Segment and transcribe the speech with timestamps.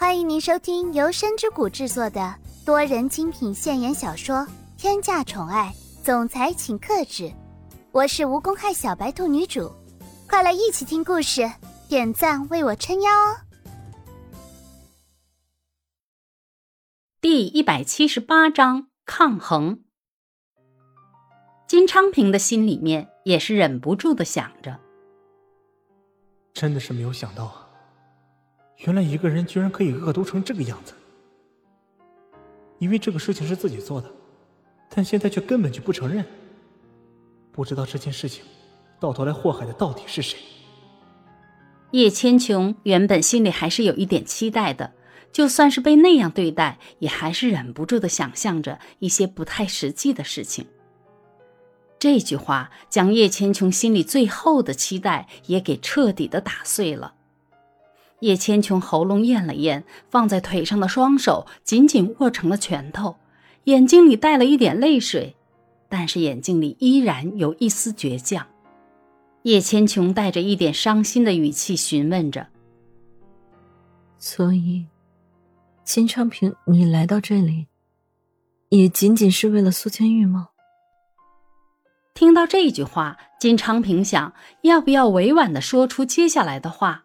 [0.00, 2.32] 欢迎您收听由深之谷制作的
[2.64, 4.36] 多人精品现言小说
[4.76, 5.74] 《天价宠爱
[6.04, 7.24] 总裁请克制》，
[7.90, 9.74] 我是无公害小白兔女主，
[10.28, 11.50] 快来一起听故事，
[11.88, 13.40] 点赞为我撑腰哦！
[17.20, 19.82] 第一百七十八章抗衡。
[21.66, 24.78] 金昌平的心里面也是忍不住的想着。
[26.54, 27.67] 真的是没有想到啊！
[28.78, 30.92] 原来一个人居然可以恶毒成这个样子。
[32.78, 34.08] 以为这个事情是自己做的，
[34.88, 36.24] 但现在却根本就不承认。
[37.50, 38.44] 不知道这件事情
[39.00, 40.38] 到头来祸害的到底是谁？
[41.90, 44.92] 叶千琼原本心里还是有一点期待的，
[45.32, 50.66] 就算是被那样对待，也还是忍不住的想象着一些不太实际的事情。
[51.98, 57.14] 这句话将叶千琼心里最后的期待也给彻底的打碎了。
[58.20, 63.16] 叶千琼喉咙咽了咽，放在腿上的双手紧紧握成了拳头，
[63.64, 65.36] 眼睛里带了一点泪水，
[65.88, 68.46] 但是眼睛里依然有一丝倔强。
[69.42, 72.48] 叶千琼带着一点伤心的语气询问着
[74.18, 74.84] ：“所以，
[75.84, 77.66] 秦昌平，你来到这里，
[78.70, 80.48] 也仅仅是为了苏千玉吗？”
[82.14, 87.04] 听到这句话，金昌平想要不要委婉的说出接下来的话。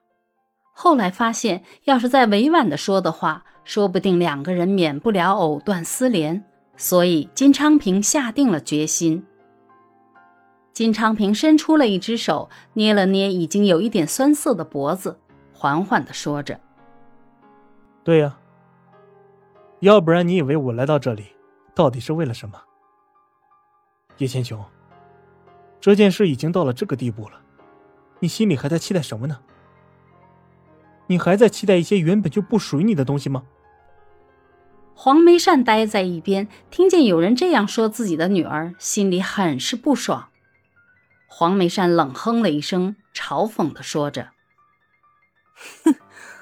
[0.73, 6.43] 后来发现，要是再委婉的说的话，说不定两个人免不了藕断丝连。
[6.75, 9.25] 所以金昌平下定了决心。
[10.73, 15.19] 金昌平伸出了一只手，捏了捏已经有一点酸涩的脖子，
[15.53, 16.59] 缓缓的说着
[18.03, 18.39] ：“对呀，
[19.81, 21.27] 要不然你以为我来到这里，
[21.75, 22.59] 到底是为了什么？”
[24.17, 24.59] 叶千琼。
[25.79, 27.39] 这件事已经到了这个地步了，
[28.19, 29.39] 你心里还在期待什么呢？
[31.07, 33.43] 你还在期待一些原本就不属于你的东西吗？
[34.95, 40.29] 黄梅善呆在一边，听见有人这样说自己的女儿，心里很是不爽。
[41.27, 44.29] 黄梅善冷哼了一声，嘲讽的说着
[45.83, 45.95] ：“哼，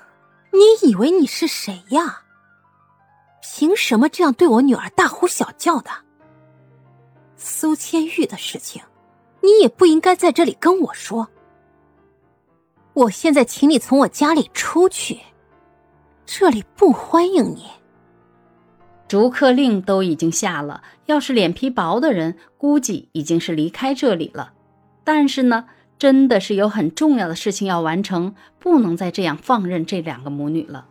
[0.51, 2.23] 你以为你是谁呀？
[3.41, 5.89] 凭什么这样对我女儿大呼小叫的？
[7.35, 8.81] 苏千玉的事情。”
[9.43, 11.27] 你也不应该在这里跟我说。
[12.93, 15.19] 我现在请你从我家里出去，
[16.25, 17.65] 这里不欢迎你。
[19.07, 24.53] 逐客令都已经下了，要是脸皮薄的人，估计已经是离开这里了。
[25.05, 25.65] 但是呢，
[25.97, 30.85] 真的是有很重要的事情要完成，不能再这样放任这两个母女了，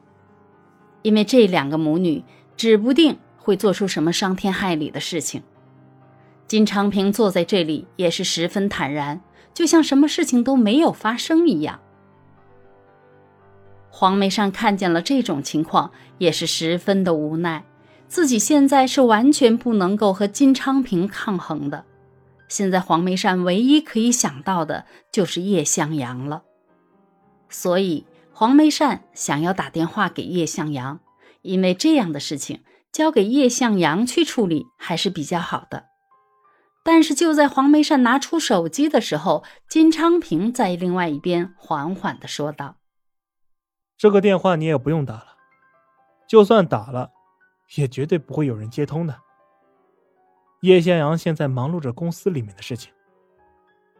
[1.02, 2.24] 因为这两个母女
[2.56, 5.42] 指不定会做出什么伤天害理的事情。
[6.46, 9.20] 金昌平坐在这里也是十分坦然，
[9.52, 11.78] 就像什么事情都没有发生一样。
[13.90, 17.64] 黄梅善看见了这种情况，也是十分的无奈，
[18.08, 21.84] 自己现在是完全不能够和金昌平抗衡的。
[22.48, 26.42] 现在黄梅善唯一可以想到的就是叶向阳了，
[27.48, 31.00] 所以黄梅善想要打电话给叶向阳，
[31.42, 35.84] 因为这样的事情交给叶向阳去处理还是比较好的。
[36.82, 42.76] 但是就在黄梅善拿出手机的时候，金昌平在另外一边缓缓的说道
[44.00, 45.26] ：“这个电话你也不用打了，
[46.26, 47.10] 就算打了，
[47.76, 49.14] 也绝对不会有人接通的。
[50.62, 52.90] 叶向阳现在忙碌着公司里面的事情，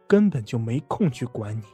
[0.07, 1.65] 根本就没空去管你。”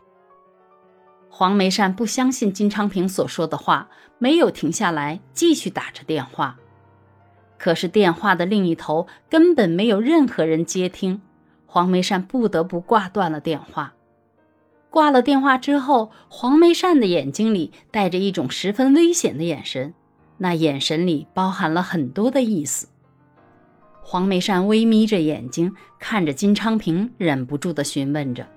[1.31, 3.87] 黄梅善不相信金昌平所说的话，
[4.17, 6.59] 没有停下来，继续打着电话。
[7.57, 11.21] 可是电话的另一头根本没有任何人接听，
[11.65, 13.93] 黄梅善不得不挂断了电话。
[14.89, 19.93] 挂了电话之后，黄梅善的眼睛里带着一种十分危险的眼神，
[20.37, 22.87] 那眼神里包含了很多的意思。
[24.01, 28.47] 黄梅善微眯着眼睛看着金昌平，忍不住的询问着：“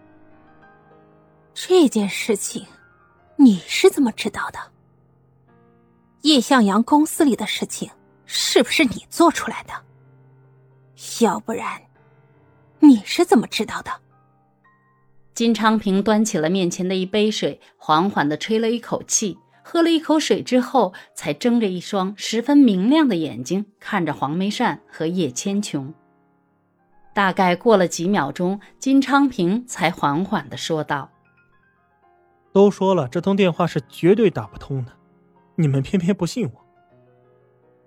[1.52, 2.64] 这件事情，
[3.36, 4.58] 你是怎么知道的？
[6.22, 7.90] 叶向阳公司里的事情？”
[8.32, 9.72] 是不是你做出来的？
[11.24, 11.82] 要不然，
[12.78, 13.90] 你是怎么知道的？
[15.34, 25.94] 金昌平端起了面前的一杯水，缓缓的吹了一口气，喝了一口水之后，才睁着一双十分明亮的眼睛看着黄梅善和叶千琼。
[27.14, 31.10] 大概过了几秒钟，金昌平才缓缓的说道
[32.52, 34.92] ：“都说了，这通电话是绝对打不通的，
[35.56, 36.66] 你们偏偏不信我。”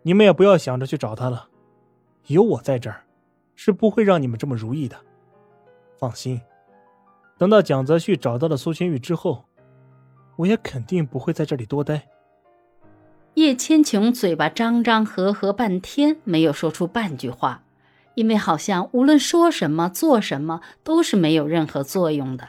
[0.06, 1.48] 你们也不要想着去找他了，
[2.28, 3.06] 有我在这儿，
[3.56, 4.98] 是不会让你们这么如意的。
[5.98, 6.42] 放心，
[7.44, 9.44] 等到蒋泽旭找到了苏千玉之后，
[10.38, 12.08] 我也肯定不会在这里多待。
[13.34, 17.66] 叶千琼嘴巴张张合合半天，没有说出半句话，
[18.16, 22.48] 因为好像无论说什么、做什么都是没有任何作用的。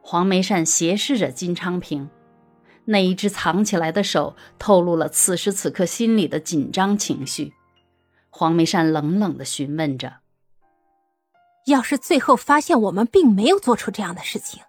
[0.00, 2.08] 黄梅善斜视着金昌平，
[2.86, 7.52] 那一只藏起来的手透露了此时此刻心里的紧张情绪。
[8.30, 10.14] 黄梅善冷冷的询问着
[11.66, 14.62] ：“要是最后发现我们并没有做出这样的事情，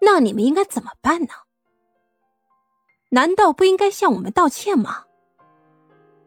[0.00, 1.28] 那你们应该怎么办呢？”
[3.10, 5.04] 难道不应该向我们道歉吗？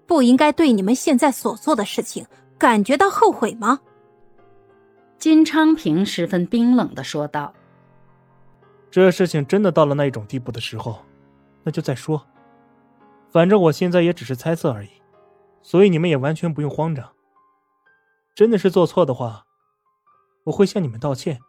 [0.08, 2.26] 不应该对你们现在所做的事情
[2.58, 3.80] 感觉到后悔吗？
[5.18, 7.54] 金昌平十分冰冷的说道
[8.90, 11.00] ：“这事情真的到了那一种地步的时候，
[11.64, 12.26] 那就再说。
[13.30, 14.90] 反正我现在也只是猜测而已，
[15.62, 17.08] 所以你们也完全不用慌张。
[18.40, 19.44] 真的是做错的话，
[20.46, 21.42] 我会向你们道歉，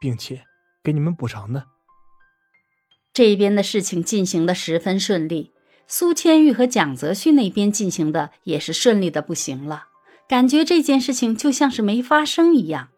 [0.00, 0.46] 并且
[0.82, 1.66] 给你们补偿的。”
[3.12, 5.52] 这边的事情进行的十分顺利，
[5.86, 9.88] 苏千玉和蒋泽旭那边进行的也是顺利的不行了，
[10.26, 12.88] 感觉这件事情就像是没发生一样。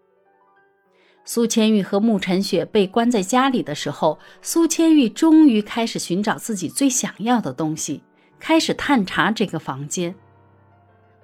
[1.24, 8.04] 苏千玉和慕晨雪被关在家里的时候，苏千玉终于开始寻找自己最想要的东西，
[8.38, 10.14] 开始探查这个房间。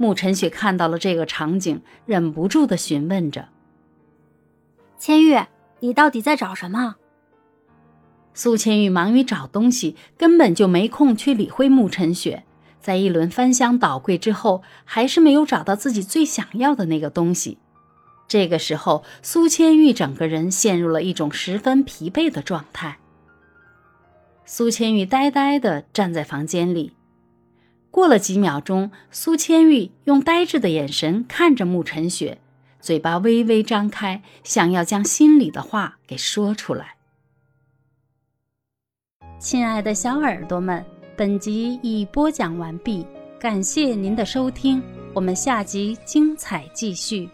[0.01, 3.51] 慕晨雪看到了这个场景，忍不住的询问着
[4.97, 5.39] ：“千玉，
[5.81, 6.97] 你到底在找什么？”
[8.33, 12.45] 苏千玉忙于找东西，根本就没空去理会慕晨雪。
[12.81, 17.59] 在一轮翻箱倒柜之后，还是没有找到自己最想要的那个东西。
[18.27, 22.97] 这个时候，苏千玉整个人陷入了一种十分疲惫的状态。
[24.47, 26.95] 苏千玉呆呆地站在房间里。
[28.01, 32.39] 过了几秒钟，苏千玉用呆滞的眼神看着沐晨雪，
[32.81, 36.97] 嘴巴微微张开，想要将心里的话给说出来。
[39.39, 40.83] 亲爱的小耳朵们，
[41.15, 43.07] 本集已播讲完毕，
[43.39, 44.83] 感谢您的收听，
[45.13, 47.29] 我们下集精彩继续。